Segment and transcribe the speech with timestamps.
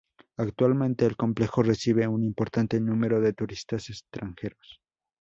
[0.37, 4.81] Actualmente el complejo recibe un importante número de turistas extranjeros.